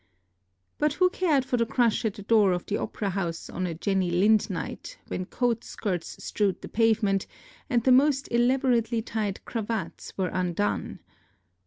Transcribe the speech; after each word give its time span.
But 0.79 0.93
who 0.93 1.11
cared 1.11 1.45
for 1.45 1.57
the 1.57 1.65
crush 1.67 2.05
at 2.05 2.15
the 2.15 2.23
door 2.23 2.53
of 2.53 2.65
the 2.65 2.75
opera 2.77 3.11
house 3.11 3.51
on 3.51 3.67
a 3.67 3.75
Jenny 3.75 4.09
Lind 4.09 4.49
night, 4.49 4.97
when 5.09 5.25
coat 5.27 5.63
skirts 5.63 6.23
strewed 6.25 6.59
the 6.63 6.67
pavement, 6.69 7.27
and 7.69 7.83
the 7.83 7.91
most 7.91 8.27
elaborately 8.31 9.03
tied 9.03 9.45
cravats 9.45 10.17
were 10.17 10.29
undone? 10.29 11.01